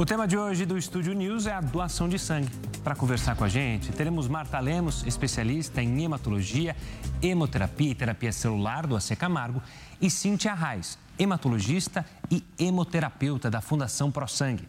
[0.00, 2.48] O tema de hoje do Estúdio News é a doação de sangue.
[2.82, 6.74] Para conversar com a gente, teremos Marta Lemos, especialista em hematologia,
[7.22, 9.62] hemoterapia e terapia celular do AC Camargo,
[10.00, 14.66] e Cíntia Reis, hematologista e hemoterapeuta da Fundação ProSangue.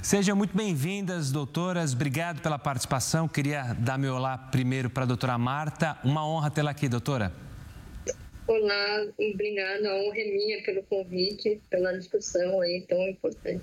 [0.00, 1.92] Sejam muito bem-vindas, doutoras.
[1.92, 3.28] Obrigado pela participação.
[3.28, 5.98] Queria dar meu olá primeiro para a doutora Marta.
[6.02, 7.30] Uma honra tê-la aqui, doutora.
[8.46, 9.86] Olá, obrigada.
[9.86, 13.62] A honra é minha pelo convite, pela discussão aí tão importante.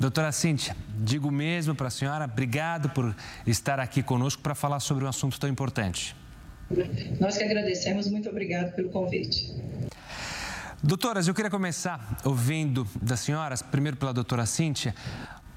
[0.00, 3.14] Doutora Cíntia, digo mesmo para a senhora, obrigado por
[3.46, 6.16] estar aqui conosco para falar sobre um assunto tão importante.
[7.20, 9.54] Nós que agradecemos, muito obrigado pelo convite.
[10.82, 14.94] Doutoras, eu queria começar ouvindo das senhoras, primeiro pela doutora Cíntia,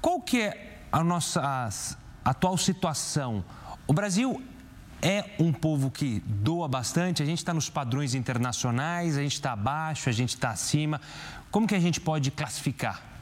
[0.02, 3.42] qual que é a nossa atual situação?
[3.86, 4.42] O Brasil
[5.00, 9.52] é um povo que doa bastante, a gente está nos padrões internacionais, a gente está
[9.52, 11.00] abaixo, a gente está acima.
[11.50, 13.13] Como que a gente pode classificar?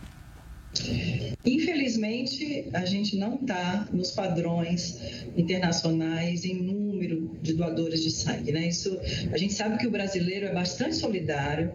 [1.44, 4.98] Infelizmente, a gente não está nos padrões
[5.36, 8.52] internacionais em número de doadores de sangue.
[8.52, 8.68] Né?
[8.68, 8.98] Isso,
[9.32, 11.72] a gente sabe que o brasileiro é bastante solidário.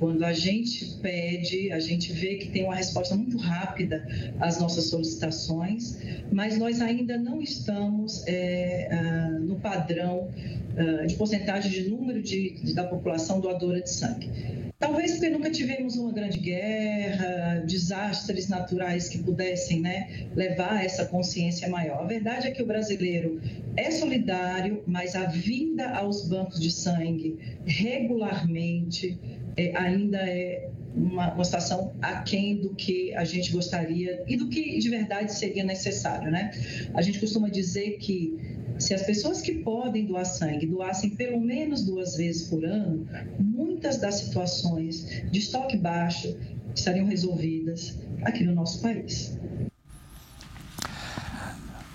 [0.00, 4.08] Quando a gente pede, a gente vê que tem uma resposta muito rápida
[4.40, 5.98] às nossas solicitações,
[6.32, 10.30] mas nós ainda não estamos é, ah, no padrão
[10.74, 14.30] ah, de porcentagem de número de, da população doadora de sangue.
[14.78, 21.04] Talvez porque nunca tivemos uma grande guerra, desastres naturais que pudessem né, levar a essa
[21.04, 22.00] consciência maior.
[22.00, 23.38] A verdade é que o brasileiro
[23.76, 29.18] é solidário, mas a vinda aos bancos de sangue regularmente
[29.60, 34.78] é, ainda é uma, uma situação aquém do que a gente gostaria e do que
[34.78, 36.30] de verdade seria necessário.
[36.30, 36.50] Né?
[36.94, 38.38] A gente costuma dizer que
[38.78, 43.06] se as pessoas que podem doar sangue doassem pelo menos duas vezes por ano,
[43.38, 46.36] muitas das situações de estoque baixo
[46.74, 49.38] estariam resolvidas aqui no nosso país.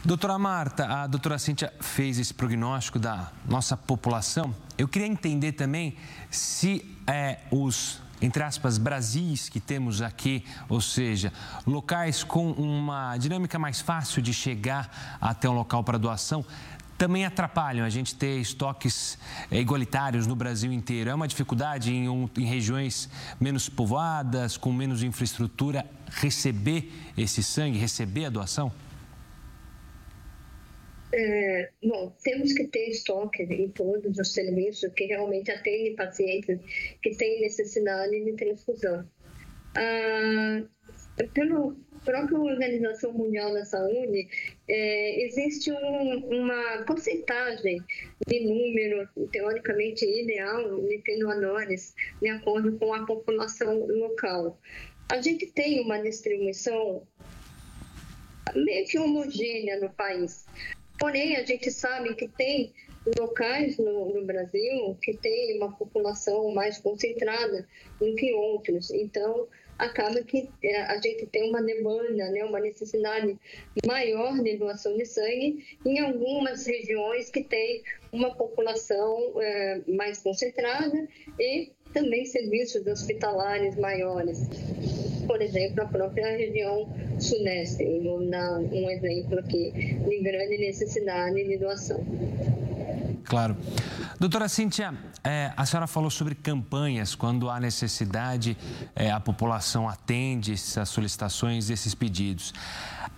[0.05, 4.53] Doutora Marta, a doutora Cíntia fez esse prognóstico da nossa população.
[4.77, 5.95] Eu queria entender também
[6.29, 11.33] se é, os, entre aspas, Brasis que temos aqui, ou seja,
[11.65, 16.45] locais com uma dinâmica mais fácil de chegar até um local para doação,
[16.99, 19.17] também atrapalham a gente ter estoques
[19.49, 21.09] é, igualitários no Brasil inteiro.
[21.09, 27.79] É uma dificuldade em, um, em regiões menos povoadas, com menos infraestrutura, receber esse sangue,
[27.79, 28.71] receber a doação?
[31.17, 36.59] É, bom, temos que ter estoque em todos os serviços que realmente atendem pacientes
[37.01, 39.07] que têm necessidade de transfusão.
[39.75, 40.61] Ah,
[41.33, 44.27] pelo, própria Organização Mundial da Saúde,
[44.67, 47.81] é, existe um, uma porcentagem
[48.27, 54.59] de número, teoricamente ideal, de doadores de acordo com a população local.
[55.09, 57.07] A gente tem uma distribuição
[58.53, 60.45] meio que homogênea no país.
[61.00, 62.73] Porém, a gente sabe que tem
[63.19, 67.67] locais no, no, Brasil que tem uma população mais concentrada
[68.00, 68.89] do que outros.
[68.91, 69.47] Então,
[69.78, 73.38] acaba que é, a gente tem uma demanda, né, uma necessidade
[73.85, 81.07] maior de doação de sangue em algumas regiões que tem uma população é, mais concentrada
[81.39, 84.50] e também serviços hospitalares maiores.
[85.25, 86.88] Por exemplo, a própria região
[87.19, 92.06] sudeste, vou dar um exemplo aqui de grande necessidade de doação.
[93.23, 93.56] Claro.
[94.19, 98.57] Doutora Cíntia, é, a senhora falou sobre campanhas, quando há necessidade,
[98.95, 102.53] é, a população atende essas solicitações, esses pedidos.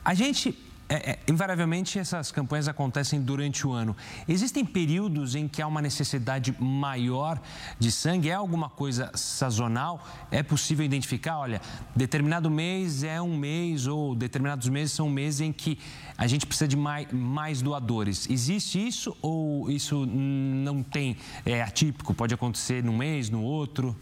[0.06, 0.56] A gente
[0.90, 3.96] é, é, invariavelmente essas campanhas acontecem durante o ano.
[4.28, 7.42] Existem períodos em que há uma necessidade maior
[7.78, 8.30] de sangue?
[8.30, 10.02] É alguma coisa sazonal?
[10.32, 11.40] É possível identificar?
[11.40, 11.62] Olha,
[11.96, 15.78] determinado mês é um mês ou determinados meses são meses em que
[16.18, 18.30] a gente precisa de mais, mais doadores.
[18.30, 21.18] Existe isso ou isso não tem?
[21.46, 22.14] É atípico?
[22.14, 23.96] Pode acontecer num mês, no outro?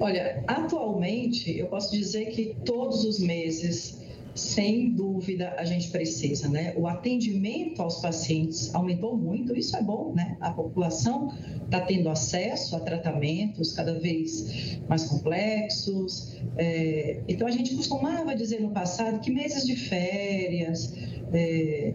[0.00, 4.07] Olha, atualmente eu posso dizer que todos os meses
[4.38, 6.72] sem dúvida a gente precisa, né?
[6.76, 10.36] O atendimento aos pacientes aumentou muito, isso é bom, né?
[10.40, 16.36] A população está tendo acesso a tratamentos cada vez mais complexos.
[16.56, 17.20] É...
[17.28, 20.94] então a gente costumava dizer no passado que meses de férias,
[21.32, 21.94] é...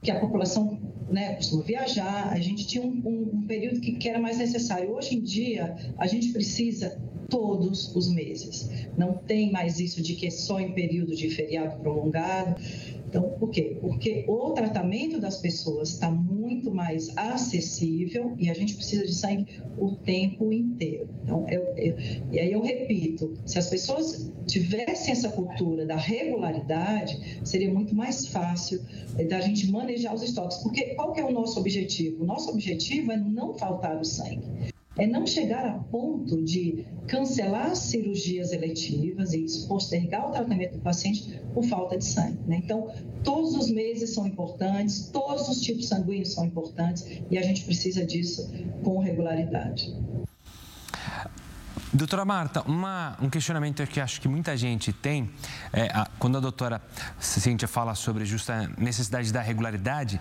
[0.00, 0.80] que a população
[1.10, 4.90] né, costuma viajar, a gente tinha um, um, um período que, que era mais necessário.
[4.92, 6.98] Hoje em dia, a gente precisa
[7.32, 8.68] todos os meses.
[8.96, 12.60] Não tem mais isso de que é só em período de feriado prolongado.
[13.08, 13.76] Então, por quê?
[13.80, 19.46] Porque o tratamento das pessoas está muito mais acessível e a gente precisa de sangue
[19.78, 21.08] o tempo inteiro.
[21.22, 21.96] Então, eu, eu,
[22.30, 28.26] e aí eu repito, se as pessoas tivessem essa cultura da regularidade, seria muito mais
[28.26, 28.82] fácil
[29.18, 30.58] eh, da gente manejar os estoques.
[30.58, 32.24] Porque qual que é o nosso objetivo?
[32.24, 37.74] O nosso objetivo é não faltar o sangue é não chegar a ponto de cancelar
[37.74, 42.38] cirurgias eletivas e postergar o tratamento do paciente por falta de sangue.
[42.46, 42.60] Né?
[42.62, 42.92] Então,
[43.24, 48.04] todos os meses são importantes, todos os tipos sanguíneos são importantes e a gente precisa
[48.04, 48.50] disso
[48.82, 49.94] com regularidade.
[51.94, 55.28] Doutora Marta, uma, um questionamento que acho que muita gente tem,
[55.74, 56.80] é, a, quando a doutora
[57.20, 60.18] Cíntia fala sobre justa necessidade da regularidade,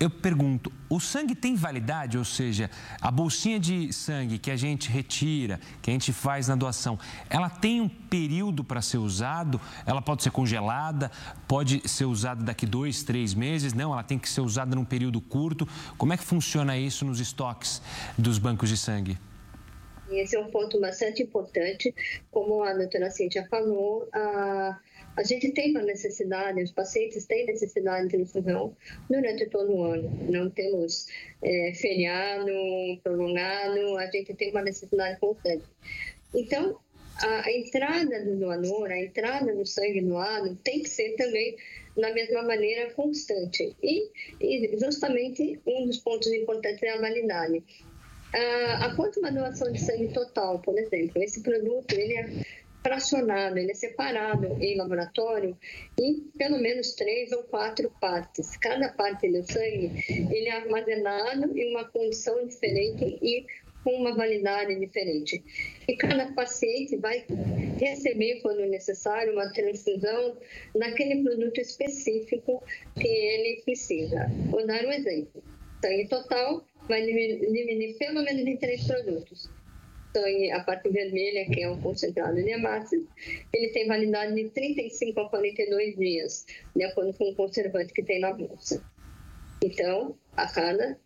[0.00, 2.16] eu pergunto, o sangue tem validade?
[2.16, 2.70] Ou seja,
[3.02, 6.98] a bolsinha de sangue que a gente retira, que a gente faz na doação,
[7.28, 9.60] ela tem um período para ser usado?
[9.84, 11.10] Ela pode ser congelada?
[11.46, 13.74] Pode ser usada daqui dois, três meses?
[13.74, 15.68] Não, ela tem que ser usada num período curto.
[15.98, 17.82] Como é que funciona isso nos estoques
[18.16, 19.18] dos bancos de sangue?
[20.10, 21.94] Esse é um ponto bastante importante.
[22.30, 24.78] Como a doutora Cíntia falou, a
[25.16, 28.76] a gente tem uma necessidade, os pacientes têm necessidade de transfusão
[29.08, 30.10] durante todo o ano.
[30.30, 31.06] Não temos
[31.42, 32.50] é, feriado
[33.02, 35.64] prolongado, a gente tem uma necessidade constante.
[36.34, 36.78] Então,
[37.22, 41.56] a, entrada do doador, a entrada do sangue doado tem que ser também
[41.96, 43.76] na mesma maneira constante.
[43.82, 44.08] E,
[44.40, 47.62] e justamente um dos pontos importantes é a validade.
[48.32, 53.72] A, após uma doação de sangue total, por exemplo, esse produto ele é fracionado, ele
[53.72, 55.56] é separado em laboratório
[55.98, 58.56] em pelo menos três ou quatro partes.
[58.56, 63.46] Cada parte do sangue ele é armazenado em uma condição diferente e
[63.84, 65.42] com uma validade diferente.
[65.88, 67.24] E cada paciente vai
[67.78, 70.36] receber, quando necessário, uma transfusão
[70.74, 72.62] naquele produto específico
[72.94, 74.26] que ele precisa.
[74.50, 75.42] Vou dar um exemplo.
[75.82, 79.48] Sangue total vai dividir pelo menos em três produtos
[80.12, 83.02] sangue, a parte vermelha, que é o concentrado de hemácias,
[83.52, 88.20] ele tem validade de 35 a 42 dias, de acordo com o conservante que tem
[88.20, 88.82] na bolsa.
[89.62, 90.98] Então, a cada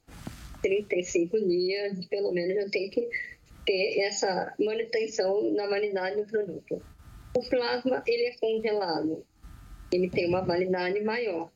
[0.62, 3.08] 35 dias, pelo menos, eu tenho que
[3.66, 6.82] ter essa manutenção na validade do produto.
[7.36, 9.26] O plasma, ele é congelado,
[9.92, 11.50] ele tem uma validade maior.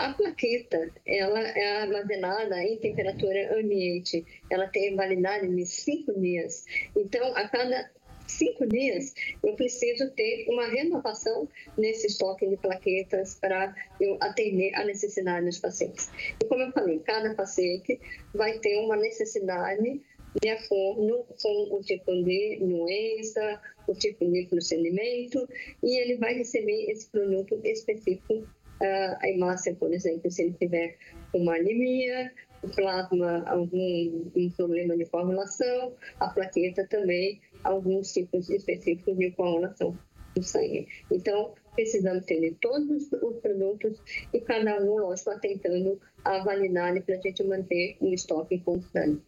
[0.00, 4.24] A plaqueta, ela é armazenada em temperatura ambiente.
[4.48, 6.64] Ela tem validade de cinco dias.
[6.96, 7.90] Então, a cada
[8.26, 9.12] cinco dias,
[9.42, 15.58] eu preciso ter uma renovação nesse estoque de plaquetas para eu atender a necessidade dos
[15.58, 16.10] pacientes.
[16.42, 18.00] E como eu falei, cada paciente
[18.32, 20.00] vai ter uma necessidade
[20.40, 25.46] de acordo com o tipo de doença, o tipo de procedimento,
[25.82, 28.48] e ele vai receber esse produto específico
[28.80, 30.96] a hemácia, por exemplo, se ele tiver
[31.34, 32.32] uma anemia,
[32.62, 39.96] o plasma, algum um problema de coagulação, a plaqueta também, alguns tipos específicos de coagulação
[40.34, 40.86] do sangue.
[41.10, 44.00] Então, precisamos ter todos os produtos
[44.32, 49.22] e cada um, lógico, atentando à validade para a gente manter um estoque constante.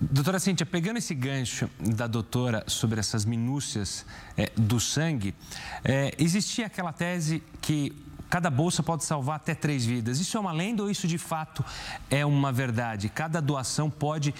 [0.00, 4.06] Doutora Cíntia, pegando esse gancho da doutora sobre essas minúcias
[4.36, 5.34] é, do sangue,
[5.82, 7.92] é, existia aquela tese que
[8.30, 10.20] cada bolsa pode salvar até três vidas.
[10.20, 11.64] Isso é uma lenda ou isso de fato
[12.08, 13.08] é uma verdade?
[13.08, 14.32] Cada doação pode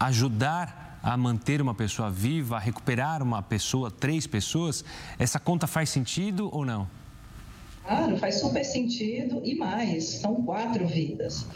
[0.00, 4.84] ajudar a manter uma pessoa viva, a recuperar uma pessoa, três pessoas?
[5.20, 6.88] Essa conta faz sentido ou não?
[7.84, 11.46] Claro, faz super sentido e mais, são quatro vidas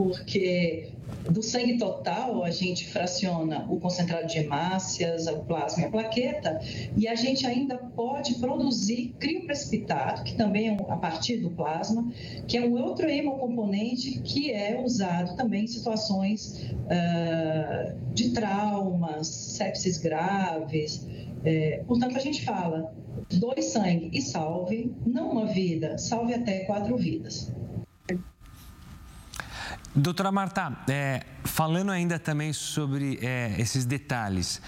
[0.00, 0.88] porque
[1.30, 6.58] do sangue total a gente fraciona o concentrado de hemácias, o plasma e a plaqueta,
[6.96, 12.10] e a gente ainda pode produzir crioprecipitado, que também é a partir do plasma,
[12.48, 19.98] que é um outro hemocomponente que é usado também em situações uh, de traumas, sepsis
[19.98, 21.06] graves.
[21.44, 22.94] É, portanto, a gente fala
[23.34, 27.52] dois sangue e salve, não uma vida, salve até quatro vidas.
[29.94, 34.62] Doutora Marta, é, falando ainda também sobre é, esses detalhes,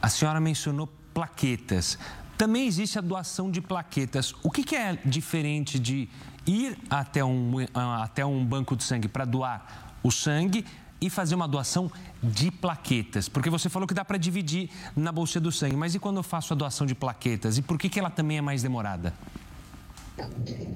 [0.00, 1.98] a senhora mencionou plaquetas.
[2.36, 4.32] Também existe a doação de plaquetas.
[4.40, 6.08] O que, que é diferente de
[6.46, 7.56] ir até um,
[8.00, 10.64] até um banco de sangue para doar o sangue
[11.00, 11.90] e fazer uma doação
[12.22, 13.28] de plaquetas?
[13.28, 16.22] Porque você falou que dá para dividir na bolsa do sangue, mas e quando eu
[16.22, 17.58] faço a doação de plaquetas?
[17.58, 19.12] E por que, que ela também é mais demorada?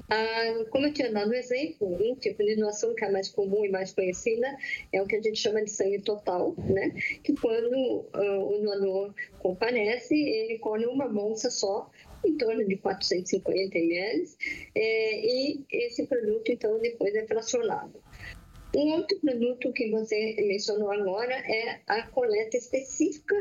[0.09, 3.65] Ah, como eu tinha dado o exemplo, um tipo de doação que é mais comum
[3.65, 4.55] e mais conhecida
[4.91, 6.91] é o que a gente chama de sangue total, né?
[7.23, 11.89] Que quando uh, o doador comparece, ele colhe uma bolsa só
[12.25, 14.29] em torno de 450 ml,
[14.75, 18.01] é, e esse produto, então, depois é fracionado.
[18.75, 23.35] Um outro produto que você mencionou agora é a coleta específica,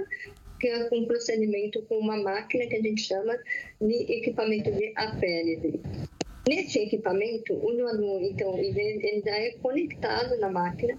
[0.62, 3.37] que é um procedimento com uma máquina que a gente chama
[3.81, 5.81] de equipamento de apéride.
[6.49, 10.97] Nesse equipamento, o doador, então, ele já é conectado na máquina.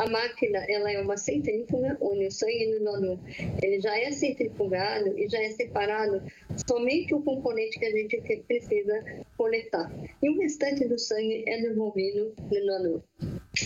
[0.00, 3.18] A máquina, ela é uma centrífuga, onde o sangue do doador,
[3.60, 6.22] ele já é centrifugado e já é separado
[6.68, 9.92] somente o componente que a gente precisa coletar.
[10.22, 13.02] E o restante do sangue é devolvido no doador.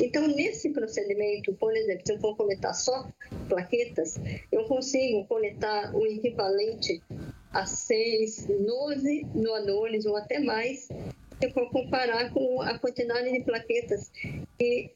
[0.02, 3.08] Então, nesse procedimento, por exemplo, se eu for coletar só
[3.48, 4.16] plaquetas,
[4.50, 7.02] eu consigo coletar o equivalente
[7.52, 10.88] a 6, 12 doadores ou até mais,
[11.40, 14.10] se for comparar com a quantidade de plaquetas
[14.58, 14.90] que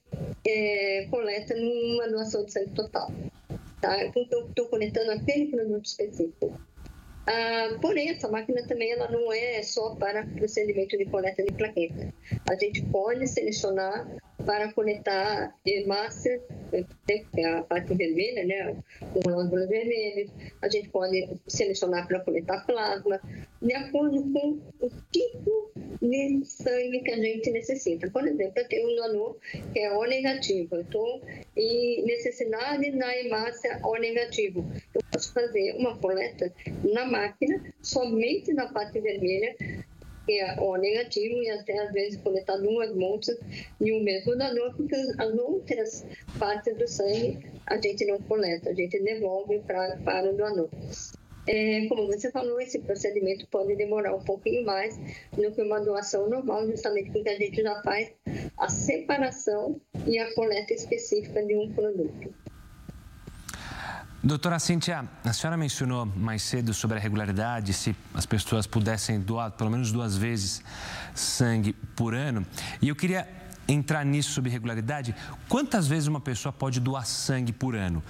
[0.47, 3.13] é, coleta numa doação de sangue total.
[3.81, 4.05] Tá?
[4.05, 6.59] Então, estou coletando aquele produto específico.
[7.27, 12.09] Ah, porém, essa máquina também ela não é só para procedimento de coleta de plaquetas.
[12.51, 14.09] A gente pode selecionar
[14.49, 16.41] para coletar hemácia,
[17.07, 20.31] que é a parte vermelha, né, com glândulas vermelhas.
[20.63, 23.21] A gente pode selecionar para coletar plasma,
[23.61, 28.11] de acordo com o tipo de sangue que a gente necessita.
[28.11, 29.37] Por exemplo, eu tenho um nano
[29.75, 31.21] que é O negativo, eu estou
[31.55, 34.65] em necessidade da hemácia O negativo.
[34.95, 36.51] Eu posso fazer uma coleta
[36.91, 39.55] na máquina, somente na parte vermelha,
[40.33, 43.39] é O negativo, e até às vezes coletar duas montas
[43.81, 46.07] de um mesmo dador, porque as outras
[46.39, 50.69] partes do sangue a gente não coleta, a gente devolve pra, para o doador.
[51.47, 54.99] É, como você falou, esse procedimento pode demorar um pouquinho mais
[55.33, 58.13] do que uma doação normal, justamente porque a gente já faz
[58.59, 62.35] a separação e a coleta específica de um produto.
[64.23, 69.53] Doutora Cíntia, a senhora mencionou mais cedo sobre a regularidade, se as pessoas pudessem doar
[69.53, 70.61] pelo menos duas vezes
[71.15, 72.45] sangue por ano.
[72.83, 73.29] E eu queria
[73.69, 75.15] entrar nisso sobre regularidade.
[75.49, 78.03] Quantas vezes uma pessoa pode doar sangue por ano?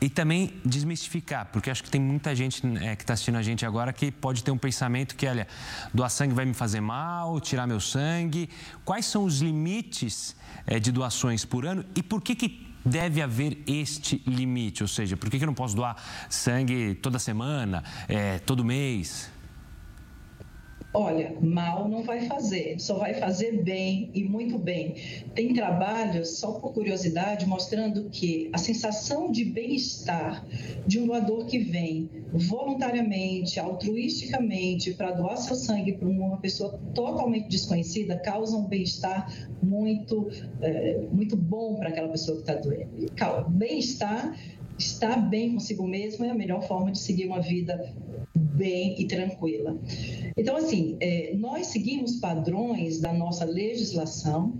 [0.00, 3.64] E também desmistificar, porque acho que tem muita gente é, que está assistindo a gente
[3.64, 5.46] agora que pode ter um pensamento que, olha,
[5.94, 8.50] doar sangue vai me fazer mal, tirar meu sangue.
[8.84, 10.34] Quais são os limites
[10.66, 14.82] é, de doações por ano e por que, que deve haver este limite?
[14.82, 15.96] Ou seja, por que, eu não posso doar
[16.28, 19.31] sangue toda semana, é, todo mês?
[20.94, 24.94] Olha, mal não vai fazer, só vai fazer bem e muito bem.
[25.34, 30.46] Tem trabalhos, só por curiosidade, mostrando que a sensação de bem-estar
[30.86, 37.48] de um doador que vem voluntariamente, altruisticamente, para doar seu sangue para uma pessoa totalmente
[37.48, 39.32] desconhecida, causa um bem-estar
[39.62, 40.28] muito,
[40.60, 42.90] é, muito bom para aquela pessoa que está doendo.
[43.48, 44.36] Bem-estar
[44.78, 47.94] estar bem consigo mesmo é a melhor forma de seguir uma vida
[48.62, 49.76] bem e tranquila.
[50.36, 54.54] Então, assim, é, nós seguimos padrões da nossa legislação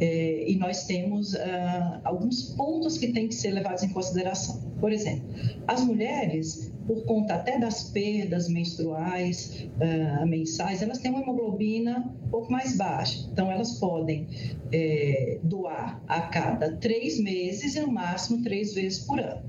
[0.00, 4.60] é, e nós temos ah, alguns pontos que têm que ser levados em consideração.
[4.80, 5.28] Por exemplo,
[5.66, 12.30] as mulheres, por conta até das perdas menstruais, ah, mensais, elas têm uma hemoglobina um
[12.30, 13.28] pouco mais baixa.
[13.32, 14.28] Então, elas podem
[14.72, 19.42] é, doar a cada três meses e, no máximo, três vezes por ano.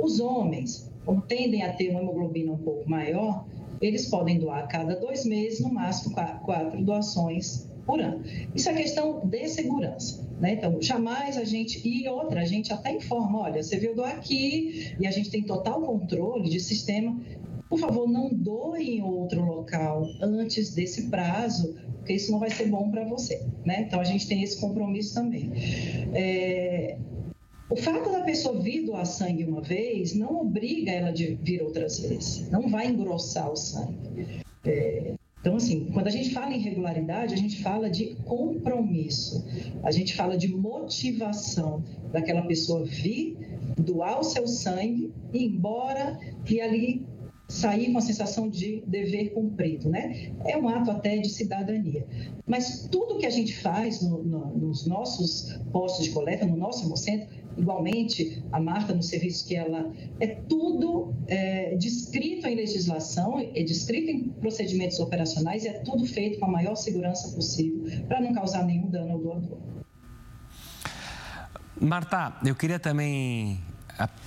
[0.00, 3.44] Os homens, como tendem a ter uma hemoglobina um pouco maior,
[3.80, 8.22] eles podem doar a cada dois meses, no máximo quatro doações por ano.
[8.54, 10.22] Isso é questão de segurança.
[10.40, 10.54] Né?
[10.54, 11.86] Então, jamais a gente.
[11.86, 15.42] E outra, a gente até informa: olha, você veio doar aqui e a gente tem
[15.42, 17.20] total controle de sistema.
[17.68, 22.66] Por favor, não doe em outro local antes desse prazo, porque isso não vai ser
[22.66, 23.42] bom para você.
[23.64, 23.84] Né?
[23.86, 25.50] Então, a gente tem esse compromisso também.
[26.12, 26.98] É,
[27.72, 32.00] o fato da pessoa vir doar sangue uma vez não obriga ela de vir outras
[32.00, 34.42] vezes, não vai engrossar o sangue.
[34.62, 39.42] É, então, assim, quando a gente fala em regularidade, a gente fala de compromisso,
[39.82, 43.38] a gente fala de motivação daquela pessoa vir,
[43.78, 47.06] doar o seu sangue, ir embora e ali
[47.48, 50.32] sair com a sensação de dever cumprido, né?
[50.44, 52.06] É um ato até de cidadania.
[52.46, 56.86] Mas tudo que a gente faz no, no, nos nossos postos de coleta, no nosso
[56.86, 63.62] hemocentro, igualmente a marca no serviço que ela é tudo é, descrito em legislação, é
[63.62, 68.32] descrito em procedimentos operacionais e é tudo feito com a maior segurança possível para não
[68.32, 69.58] causar nenhum dano ao doador.
[71.80, 73.58] Marta, eu queria também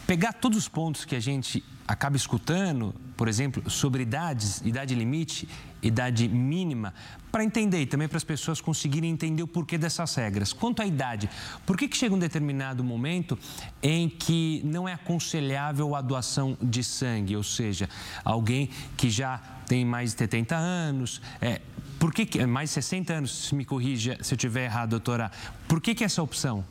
[0.06, 5.48] pegar todos os pontos que a gente acaba escutando, por exemplo, sobre idades, idade limite,
[5.82, 6.94] idade mínima,
[7.32, 10.52] para entender e também para as pessoas conseguirem entender o porquê dessas regras.
[10.52, 11.30] Quanto à idade,
[11.66, 13.38] por que, que chega um determinado momento
[13.84, 17.88] em que não é aconselhável a doação de sangue, ou seja,
[18.24, 21.62] alguém que já tem mais de 70 anos, é,
[22.00, 25.32] por que, que mais de 60 anos, me corrija se eu estiver errado, doutora,
[25.68, 26.66] por que, que essa opção?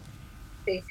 [0.64, 0.82] Sim.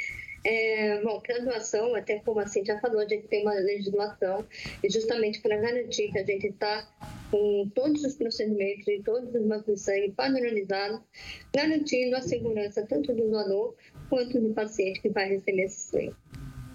[0.45, 4.45] É, bom, doação, até como a Cintia falou, a gente tem uma legislação
[4.83, 6.85] e justamente para garantir que a gente está
[7.31, 10.99] com todos os procedimentos e todos os bancos de sangue padronizados,
[11.55, 13.73] garantindo a segurança tanto do doador
[14.09, 16.15] quanto do paciente que vai receber esse sangue.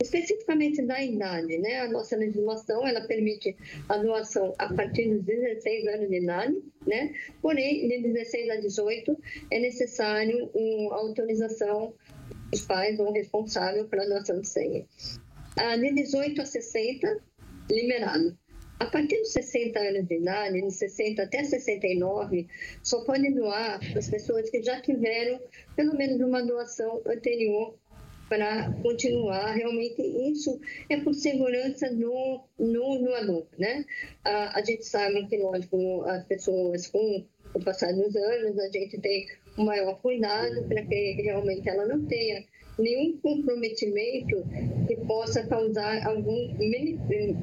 [0.01, 1.81] Especificamente da idade, né?
[1.81, 3.57] A nossa legislação, ela permite
[3.89, 6.57] a doação a partir dos 16 anos de idade,
[6.87, 7.13] né?
[7.43, 9.19] Porém, de 16 a 18
[9.51, 11.95] é necessário uma autorização
[12.53, 14.87] os pais ou responsável pela doação de sangue.
[15.57, 17.21] Ah, de 18 a 60,
[17.71, 18.37] liberado.
[18.81, 22.47] A partir dos 60 anos de idade, de 60 até 69,
[22.83, 25.41] só podem doar as pessoas que já tiveram
[25.75, 27.75] pelo menos uma doação anterior
[28.29, 29.53] para continuar.
[29.53, 33.85] Realmente, isso é por segurança no, no doador, né?
[34.25, 37.25] A, a gente sabe que, lógico, as pessoas com
[37.55, 42.07] o passar dos anos, a gente tem o maior cuidado para que realmente ela não
[42.07, 42.45] tenha
[42.79, 44.45] nenhum comprometimento
[44.87, 46.49] que possa causar algum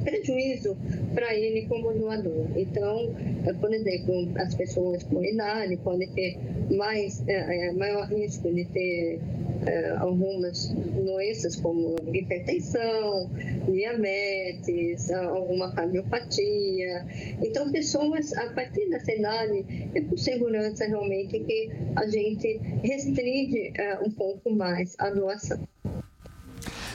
[0.04, 0.77] prejuízo
[1.13, 2.48] para ele como doador.
[2.56, 3.13] Então,
[3.60, 6.38] por exemplo, as pessoas com idade podem ter
[6.72, 9.20] mais, é, maior risco de ter
[9.65, 10.68] é, algumas
[11.04, 13.30] doenças como hipertensão,
[13.68, 17.06] diabetes, alguma cardiopatia.
[17.44, 24.00] Então, pessoas a partir dessa idade, é por segurança realmente que a gente restringe é,
[24.00, 25.67] um pouco mais a doação.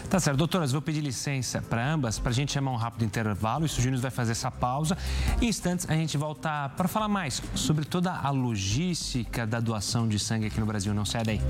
[0.09, 3.65] Tá certo, doutoras, vou pedir licença para ambas para a gente chamar um rápido intervalo.
[3.65, 4.99] Isso o Júnior vai fazer essa pausa.
[5.41, 10.19] Em instantes, a gente volta para falar mais sobre toda a logística da doação de
[10.19, 10.93] sangue aqui no Brasil.
[10.93, 11.41] Não sai daí.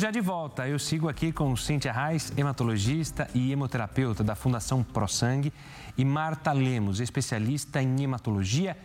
[0.00, 0.66] Já de volta.
[0.66, 5.52] Eu sigo aqui com Cíntia Reis, hematologista e hemoterapeuta da Fundação ProSangue,
[5.94, 8.78] e Marta Lemos, especialista em hematologia,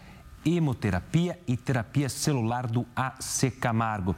[0.46, 4.14] hemoterapia e terapia celular do AC Camargo.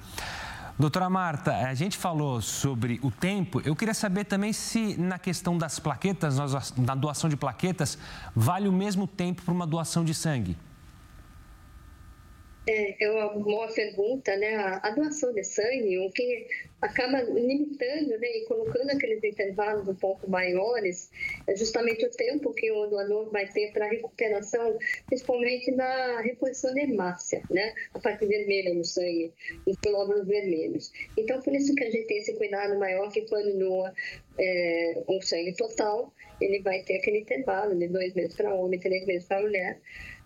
[0.80, 3.62] Doutora Marta, a gente falou sobre o tempo.
[3.64, 6.38] Eu queria saber também se na questão das plaquetas,
[6.80, 7.96] na doação de plaquetas,
[8.36, 10.58] vale o mesmo tempo para uma doação de sangue.
[12.70, 14.56] É, uma boa pergunta, né?
[14.56, 16.48] A, doação de sangue, o que
[16.82, 21.10] acaba limitando né, e colocando aqueles intervalos um pouco maiores,
[21.48, 26.82] é justamente o tempo que o doador vai ter para recuperação, principalmente na reposição de
[26.82, 27.74] hemácia, né?
[27.94, 29.32] A parte vermelha no sangue,
[29.66, 30.92] os glóbulos vermelhos.
[31.16, 33.94] Então, por isso que a gente tem esse cuidado maior que quando doa
[34.38, 39.06] é, um sangue total, ele vai ter aquele intervalo de dois meses para homem, três
[39.06, 39.80] meses para mulher.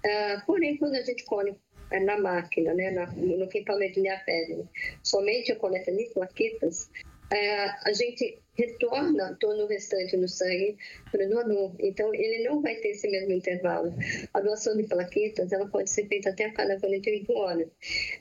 [0.03, 1.55] Uh, porém, quando a gente colhe
[1.99, 4.67] na máquina, né, no equipamento de apédio,
[5.03, 6.89] somente a coleta de plaquetas,
[7.31, 10.77] é, a gente retorna todo o restante do sangue
[11.09, 11.73] para o doador.
[11.79, 13.93] Então, ele não vai ter esse mesmo intervalo.
[14.33, 17.69] A doação de plaquetas, ela pode ser feita até a cada 48 horas.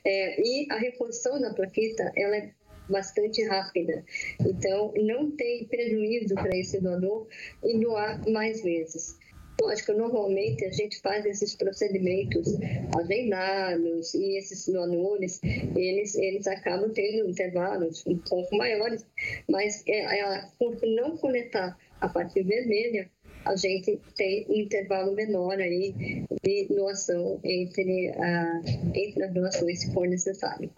[0.05, 2.51] É, e a reposição da plaqueta, ela é
[2.89, 4.03] bastante rápida.
[4.39, 7.27] Então, não tem prejuízo para esse doador
[7.63, 9.17] em doar mais vezes.
[9.61, 12.57] Lógico, normalmente a gente faz esses procedimentos
[12.97, 15.39] agendados e esses donores,
[15.75, 19.05] eles, eles acabam tendo intervalos um pouco maiores,
[19.47, 23.07] mas é, é, por não coletar a parte vermelha,
[23.45, 28.61] a gente tem um intervalo menor aí de doação entre, a,
[28.95, 30.71] entre as doações, se for necessário.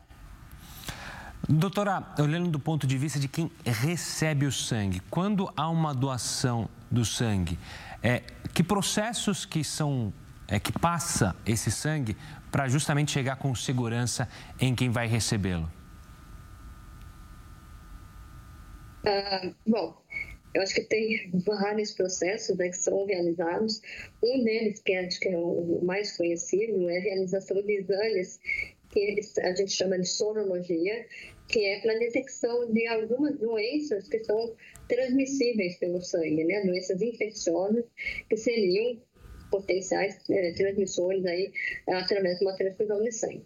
[1.47, 6.69] Doutora, olhando do ponto de vista de quem recebe o sangue, quando há uma doação
[6.91, 7.57] do sangue,
[8.01, 8.21] é,
[8.53, 10.13] que processos que são
[10.47, 12.15] é, que passa esse sangue
[12.51, 14.27] para justamente chegar com segurança
[14.59, 15.69] em quem vai recebê-lo?
[19.05, 20.01] Ah, bom,
[20.53, 23.81] eu acho que tem vários processos né, que são realizados.
[24.23, 28.39] Um deles, que acho que é o mais conhecido, é a realização de exames
[28.91, 31.07] que a gente chama de sorologia,
[31.47, 34.53] que é para detecção de algumas doenças que são
[34.87, 36.61] transmissíveis pelo sangue, né?
[36.65, 37.85] Doenças infecciosas
[38.29, 39.01] que seriam
[39.49, 41.51] potenciais é, transmissores aí
[41.87, 43.45] através de uma transfusão de sangue.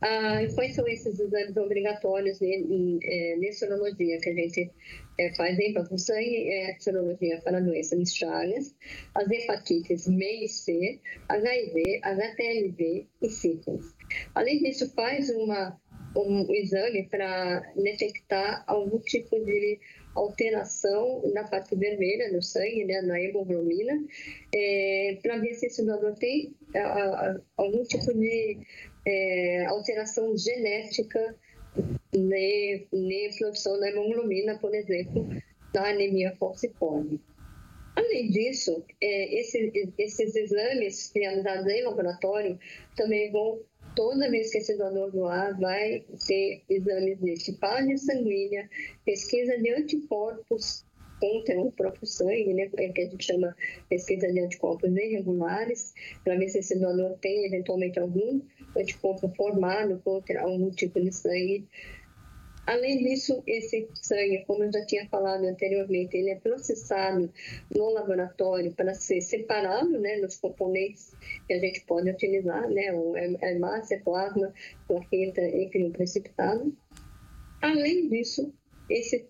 [0.00, 4.70] Ah, quais são esses exames obrigatórios de, de, sorologia que a gente
[5.18, 8.74] é, fazem banco sangue é sorologia para a doença de Chagas,
[9.14, 13.94] as hepatites e C, HIV, HTLV e sífilis.
[14.34, 15.80] Além disso, faz uma,
[16.14, 19.80] um exame para detectar algum tipo de
[20.16, 24.04] alteração na parte vermelha do sangue, né, na hemoglobina,
[24.54, 28.58] é, para ver se esse doador tem a, a, algum tipo de
[29.06, 31.36] é, alteração genética
[32.12, 35.28] na produção da hemoglobina, por exemplo,
[35.72, 37.20] da anemia falciforme.
[37.94, 42.58] Além disso, é, esse, esses exames realizados em laboratório
[42.94, 43.60] também vão,
[43.96, 48.68] toda vez que esse doador doar, vai ter exames de tipagem sanguínea,
[49.04, 50.84] pesquisa de anticorpos
[51.18, 53.56] contra o próprio sangue, né, é que a gente chama
[53.88, 58.42] pesquisa de anticorpos irregulares, para ver se esse doador tem eventualmente algum
[58.76, 61.66] anticorpo formado contra algum tipo de sangue
[62.66, 67.32] Além disso, esse sangue, como eu já tinha falado anteriormente, ele é processado
[67.70, 71.14] no laboratório para ser separado né, nos componentes
[71.46, 74.52] que a gente pode utilizar, né, o hemácia, plasma,
[74.88, 76.76] plaqueta e crio precipitado.
[77.62, 78.52] Além disso,
[78.90, 79.24] esse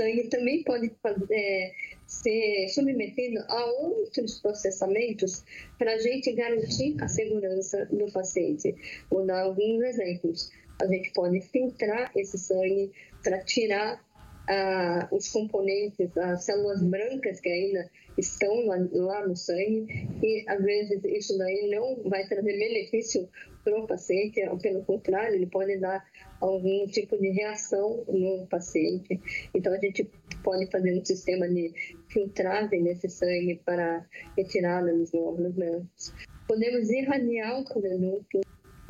[0.00, 0.90] sangue também pode
[1.30, 1.72] é,
[2.06, 5.44] ser submetido a outros processamentos
[5.78, 8.74] para a gente garantir a segurança do paciente.
[9.10, 12.90] Vou dar alguns exemplos a gente pode filtrar esse sangue
[13.22, 14.04] para tirar
[14.48, 19.86] ah, os componentes, as células brancas que ainda estão lá, lá, no sangue
[20.22, 23.28] e às vezes isso daí não vai trazer benefício
[23.62, 26.04] para o paciente, pelo contrário, ele pode dar
[26.40, 29.20] algum tipo de reação no paciente.
[29.54, 30.10] Então a gente
[30.42, 31.72] pode fazer um sistema de
[32.08, 34.04] filtragem desse sangue para
[34.36, 36.14] retirada dos glóbulos brancos.
[36.48, 38.40] Podemos irradiar o produto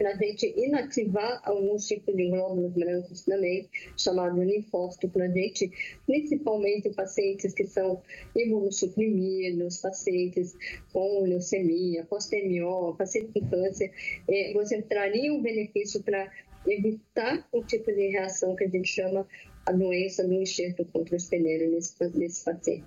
[0.01, 5.71] para a gente inativar alguns tipos de glóbulos brancos também, chamado linfócito, para a gente,
[6.07, 8.01] principalmente pacientes que são
[8.35, 10.57] imunossuprimidos, pacientes
[10.91, 13.93] com leucemia, postemiol, pacientes com câncer,
[14.27, 16.33] eh, você traria um benefício para
[16.67, 19.29] evitar o tipo de reação que a gente chama
[19.67, 22.85] a doença do enxerto contra o espelheiro nesse, nesse paciente.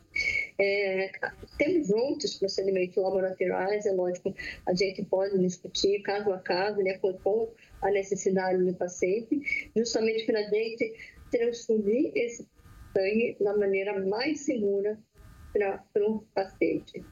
[0.59, 1.11] É,
[1.57, 4.33] temos outros procedimentos laboratoriais, é lógico,
[4.65, 7.49] a gente pode discutir caso a caso, né, com
[7.81, 10.93] a necessidade do paciente, justamente para a gente
[11.31, 12.47] transfundir esse
[12.95, 14.97] sangue da maneira mais segura
[15.53, 17.03] para o paciente.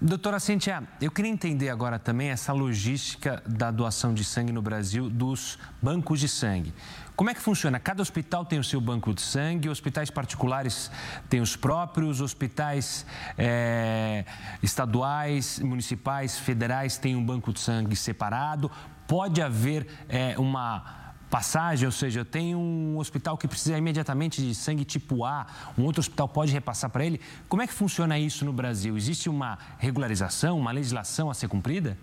[0.00, 5.08] Doutora Cintia, eu queria entender agora também essa logística da doação de sangue no Brasil
[5.08, 6.72] dos bancos de sangue.
[7.16, 7.80] Como é que funciona?
[7.80, 10.90] Cada hospital tem o seu banco de sangue, hospitais particulares
[11.30, 13.06] têm os próprios, hospitais
[13.38, 14.26] é,
[14.62, 18.70] estaduais, municipais, federais têm um banco de sangue separado.
[19.08, 24.54] Pode haver é, uma passagem, ou seja, eu tenho um hospital que precisa imediatamente de
[24.54, 25.46] sangue tipo A,
[25.78, 27.18] um outro hospital pode repassar para ele.
[27.48, 28.94] Como é que funciona isso no Brasil?
[28.94, 31.96] Existe uma regularização, uma legislação a ser cumprida?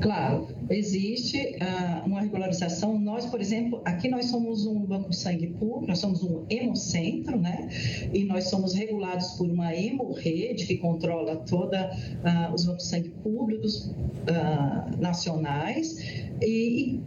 [0.00, 2.98] Claro, existe uh, uma regularização.
[2.98, 7.38] Nós, por exemplo, aqui nós somos um banco de sangue público, nós somos um hemocentro,
[7.38, 7.68] né?
[8.12, 13.10] E nós somos regulados por uma hemorrede que controla toda uh, os bancos de sangue
[13.22, 15.98] públicos uh, nacionais.
[16.40, 17.00] E,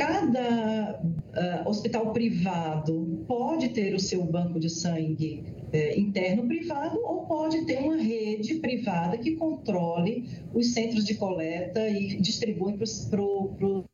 [0.00, 7.26] Cada uh, hospital privado pode ter o seu banco de sangue uh, interno privado ou
[7.26, 13.84] pode ter uma rede privada que controle os centros de coleta e distribui para o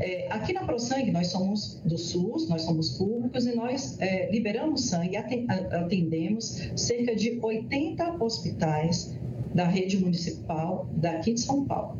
[0.00, 4.86] é, aqui na ProSangue, nós somos do SUS, nós somos públicos e nós é, liberamos
[4.86, 9.16] sangue, atendemos cerca de 80 hospitais
[9.54, 11.96] da rede municipal daqui de São Paulo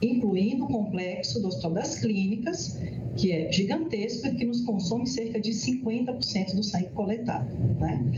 [0.00, 2.78] incluindo o complexo do Hospital das Clínicas,
[3.16, 7.54] que é gigantesco e que nos consome cerca de 50% do sangue coletado.
[7.78, 8.12] Né?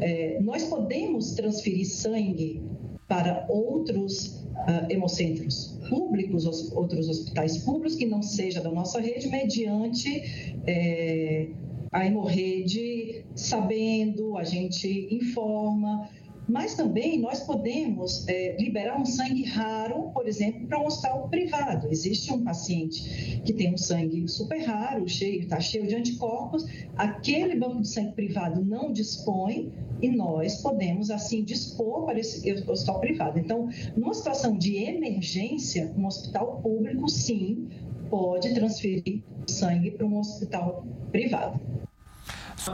[0.00, 2.62] É, nós podemos transferir sangue
[3.06, 9.28] para outros uh, hemocentros públicos, os, outros hospitais públicos que não seja da nossa rede,
[9.28, 10.22] mediante
[10.66, 11.48] é,
[11.92, 16.08] a hemorrede, sabendo, a gente informa,
[16.48, 21.88] mas também nós podemos é, liberar um sangue raro, por exemplo, para um hospital privado.
[21.90, 26.64] Existe um paciente que tem um sangue super raro, cheio, está cheio de anticorpos,
[26.96, 33.00] aquele banco de sangue privado não dispõe e nós podemos assim dispor para esse hospital
[33.00, 33.38] privado.
[33.38, 37.68] Então, numa situação de emergência, um hospital público sim
[38.08, 41.60] pode transferir sangue para um hospital privado.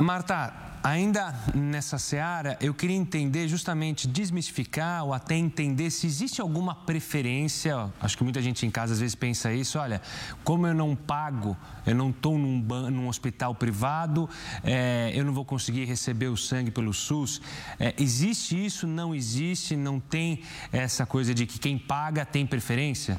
[0.00, 6.74] Marta, ainda nessa seara, eu queria entender, justamente desmistificar ou até entender se existe alguma
[6.74, 7.90] preferência.
[8.00, 10.02] Acho que muita gente em casa às vezes pensa isso: olha,
[10.42, 12.58] como eu não pago, eu não estou num,
[12.90, 14.28] num, hospital privado,
[14.64, 17.40] é, eu não vou conseguir receber o sangue pelo SUS.
[17.78, 18.86] É, existe isso?
[18.86, 19.76] Não existe?
[19.76, 20.42] Não tem
[20.72, 23.18] essa coisa de que quem paga tem preferência?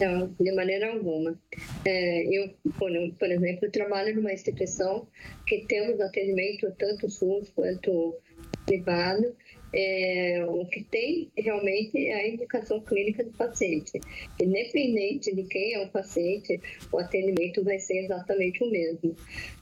[0.00, 1.38] Não, de maneira alguma.
[1.84, 5.08] É, eu, por, por, exemplo, trabalho numa instituição
[5.46, 8.14] que temos atendimento tanto SUS quanto
[8.66, 9.34] privado,
[9.72, 14.00] é, o que tem realmente é a indicação clínica do paciente.
[14.40, 16.60] Independente de quem é o paciente,
[16.92, 19.14] o atendimento vai ser exatamente o mesmo.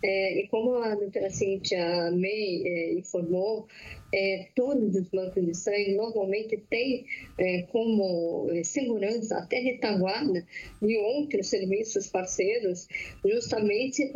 [0.03, 3.67] É, e como a doutora Cíntia May é, informou,
[4.15, 7.05] é, todos os bancos de sangue normalmente têm
[7.37, 10.47] é, como é, segurança até retaguarda
[10.81, 12.87] de outros serviços parceiros,
[13.25, 14.13] justamente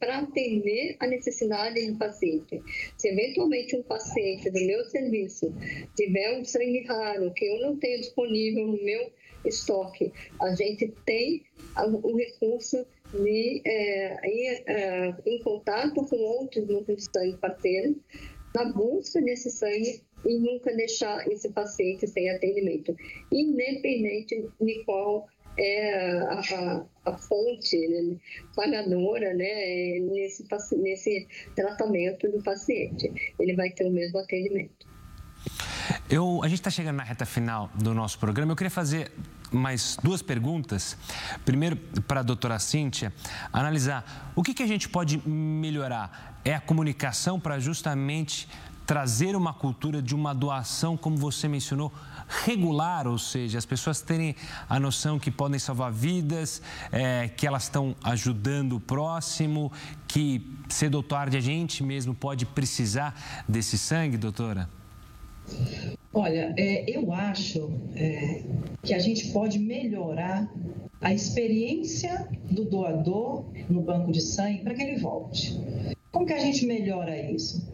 [0.00, 2.62] para atender a necessidade do paciente.
[2.96, 5.52] Se eventualmente um paciente do meu serviço
[5.94, 9.12] tiver um sangue raro que eu não tenho disponível no meu
[9.44, 11.44] estoque, a gente tem
[11.76, 17.96] o recurso de é, ir é, em contato com outros bancos de sangue parceiros
[18.62, 22.94] busca desse sangue e nunca deixar esse paciente sem atendimento,
[23.32, 25.26] independente de qual
[25.58, 28.16] é a, a, a fonte né,
[28.54, 33.12] pagadora né, nesse, nesse tratamento do paciente.
[33.38, 34.86] Ele vai ter o mesmo atendimento.
[36.08, 38.52] Eu, a gente está chegando na reta final do nosso programa.
[38.52, 39.10] Eu queria fazer
[39.54, 40.96] mais duas perguntas.
[41.44, 43.12] Primeiro, para a doutora Cíntia,
[43.52, 46.40] analisar o que, que a gente pode melhorar.
[46.44, 48.48] É a comunicação para justamente
[48.86, 51.92] trazer uma cultura de uma doação, como você mencionou,
[52.44, 54.34] regular, ou seja, as pessoas terem
[54.68, 56.60] a noção que podem salvar vidas,
[56.92, 59.72] é, que elas estão ajudando o próximo,
[60.06, 63.14] que cedo ou tarde a gente mesmo pode precisar
[63.48, 64.68] desse sangue, doutora?
[66.14, 68.42] Olha, é, eu acho é,
[68.82, 70.48] que a gente pode melhorar
[71.00, 75.58] a experiência do doador no banco de sangue para que ele volte.
[76.12, 77.66] Como que a gente melhora isso?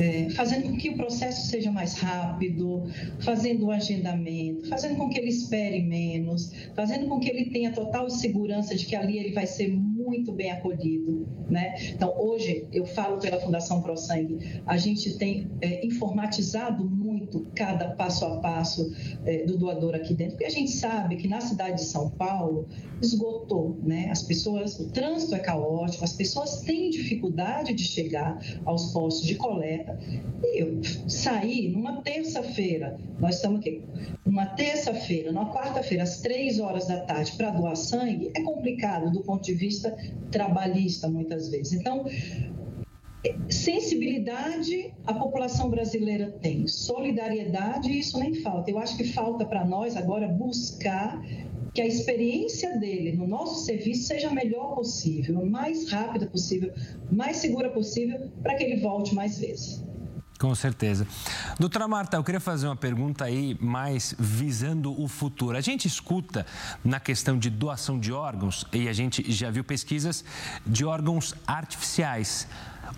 [0.00, 2.84] é, fazendo com que o processo seja mais rápido,
[3.20, 8.08] fazendo o agendamento, fazendo com que ele espere menos, fazendo com que ele tenha total
[8.08, 9.68] segurança de que ali ele vai ser
[10.10, 11.26] muito bem acolhido.
[11.48, 11.74] Né?
[11.90, 17.90] Então, hoje, eu falo pela Fundação Pro Sangue, a gente tem é, informatizado muito cada
[17.90, 18.92] passo a passo
[19.24, 22.66] é, do doador aqui dentro, porque a gente sabe que na cidade de São Paulo
[23.00, 24.08] esgotou, né?
[24.10, 29.36] as pessoas, o trânsito é caótico, as pessoas têm dificuldade de chegar aos postos de
[29.36, 29.98] coleta
[30.42, 33.82] e eu saí numa terça-feira, nós estamos aqui,
[34.30, 39.22] uma terça-feira, numa quarta-feira, às três horas da tarde, para doar sangue, é complicado do
[39.22, 39.94] ponto de vista
[40.30, 41.72] trabalhista, muitas vezes.
[41.72, 42.04] Então,
[43.50, 48.70] sensibilidade a população brasileira tem, solidariedade, isso nem falta.
[48.70, 51.20] Eu acho que falta para nós agora buscar
[51.74, 56.72] que a experiência dele no nosso serviço seja a melhor possível, mais rápida possível,
[57.10, 59.89] mais segura possível, para que ele volte mais vezes.
[60.40, 61.06] Com certeza.
[61.58, 65.54] Doutora Marta, eu queria fazer uma pergunta aí mais visando o futuro.
[65.54, 66.46] A gente escuta
[66.82, 70.24] na questão de doação de órgãos, e a gente já viu pesquisas
[70.66, 72.48] de órgãos artificiais.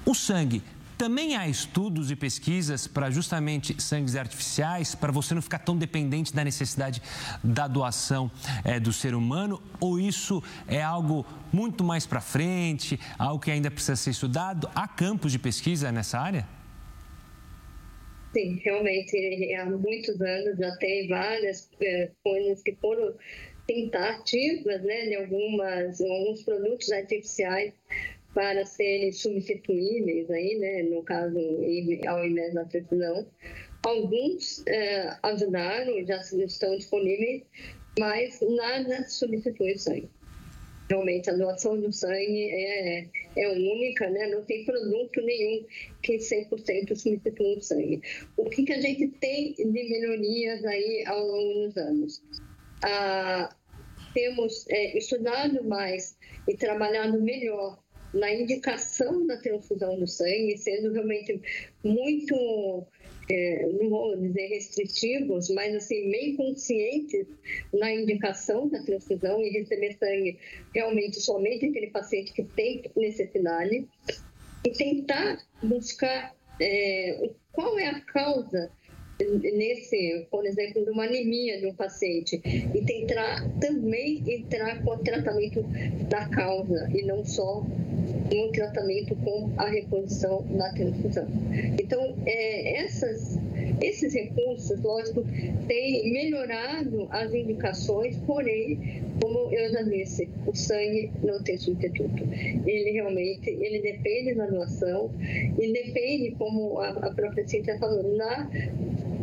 [0.06, 0.62] O sangue
[0.96, 6.32] também há estudos e pesquisas para justamente sangues artificiais, para você não ficar tão dependente
[6.32, 7.02] da necessidade
[7.42, 8.30] da doação
[8.62, 9.60] é, do ser humano?
[9.80, 14.70] Ou isso é algo muito mais para frente, algo que ainda precisa ser estudado?
[14.76, 16.61] Há campos de pesquisa nessa área?
[18.32, 23.14] Sim, realmente, há muitos anos já tem várias é, coisas que foram
[23.66, 27.74] tentativas né, de algumas, alguns produtos artificiais
[28.32, 31.38] para serem substituíveis aí, né, no caso,
[32.08, 33.26] ao invés da transfusão.
[33.84, 37.42] Alguns é, ajudaram, já estão disponíveis,
[37.98, 40.08] mas nada substitui sangue.
[40.92, 44.26] Realmente, a doação do sangue é, é única, né?
[44.26, 45.64] não tem produto nenhum
[46.02, 48.02] que 100% substitua o sangue.
[48.36, 52.22] O que, que a gente tem de melhorias aí ao longo dos anos?
[52.84, 53.56] Ah,
[54.12, 56.14] temos é, estudado mais
[56.46, 61.40] e trabalhado melhor na indicação da transfusão do sangue, sendo realmente
[61.82, 62.86] muito,
[63.30, 67.26] é, não vou dizer restritivos, mas assim, bem conscientes
[67.72, 70.38] na indicação da transfusão e receber sangue
[70.74, 73.86] realmente somente aquele paciente que tem necessidade
[74.64, 78.70] e tentar buscar é, qual é a causa
[79.24, 84.98] nesse, por exemplo, de uma anemia de um paciente e tentar também entrar com o
[84.98, 85.62] tratamento
[86.08, 87.64] da causa e não só
[88.34, 91.26] um tratamento com a reposição na transfusão.
[91.80, 93.38] Então, é, essas,
[93.80, 95.24] esses recursos, lógico,
[95.66, 102.22] têm melhorado as indicações, porém, como eu já disse, o sangue não tem substituto.
[102.66, 105.10] Ele realmente, ele depende da doação
[105.60, 108.50] e depende, como a, a própria Cíntia falou, na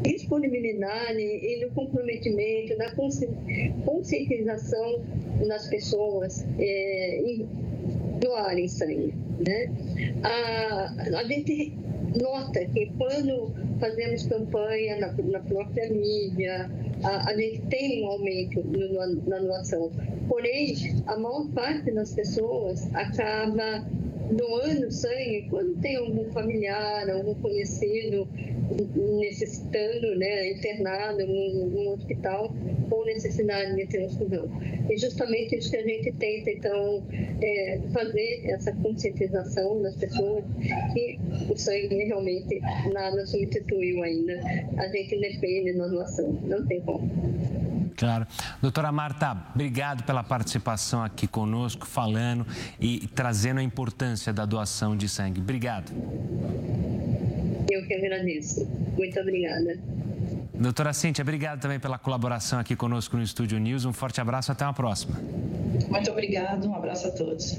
[0.03, 2.91] disponibilidade e no comprometimento, na
[3.85, 5.01] conscientização
[5.47, 7.47] das pessoas é, em
[8.19, 9.13] doarem sangue.
[9.45, 9.71] Né?
[10.23, 11.73] A, a gente
[12.17, 16.69] nota que quando fazemos campanha na, na própria mídia,
[17.03, 19.91] a, a, gente tem um aumento no, na doação.
[20.27, 20.75] Porém,
[21.07, 23.85] a maior parte das pessoas acaba
[24.31, 28.27] doando sangue quando tem algum familiar, algum conhecido
[29.19, 32.53] necessitando, né, internado em um hospital
[32.89, 34.49] com necessidade de transfusão.
[34.89, 37.03] E justamente isso que a gente tenta, então,
[37.41, 40.43] é, fazer essa conscientização das pessoas
[40.93, 42.59] que o sangue realmente
[42.91, 44.39] nada substituiu ainda.
[44.77, 47.07] A gente depende da doação, não tem como.
[47.99, 48.25] Claro.
[48.61, 52.47] Doutora Marta, obrigado pela participação aqui conosco, falando
[52.79, 55.41] e trazendo a importância da doação de sangue.
[55.41, 55.91] Obrigado.
[57.69, 58.65] Eu que agradeço.
[58.97, 59.77] Muito obrigada.
[60.53, 63.83] Doutora Cíntia, obrigado também pela colaboração aqui conosco no Estúdio News.
[63.83, 65.19] Um forte abraço, até uma próxima.
[65.89, 67.57] Muito obrigado, um abraço a todos.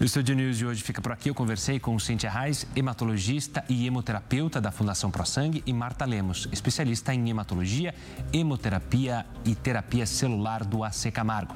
[0.00, 1.30] O Estúdio News de hoje fica por aqui.
[1.30, 7.14] Eu conversei com Cíntia Reis, hematologista e hemoterapeuta da Fundação ProSangue, e Marta Lemos, especialista
[7.14, 7.94] em hematologia,
[8.32, 11.54] hemoterapia e terapia celular do AC Camargo.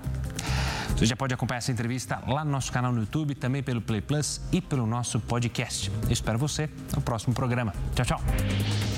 [0.97, 4.01] Você já pode acompanhar essa entrevista lá no nosso canal no YouTube, também pelo Play
[4.01, 5.91] Plus e pelo nosso podcast.
[6.05, 7.73] Eu espero você no próximo programa.
[7.95, 8.98] Tchau, tchau.